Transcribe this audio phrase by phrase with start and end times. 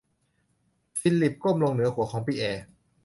[0.99, 2.63] ฟิลลิปก้มลงเหนือหัวของปิแอร์